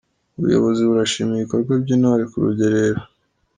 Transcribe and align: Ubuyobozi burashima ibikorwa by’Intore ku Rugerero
Ubuyobozi 0.37 0.81
burashima 0.89 1.31
ibikorwa 1.35 1.73
by’Intore 1.81 2.23
ku 2.31 2.37
Rugerero 2.45 3.01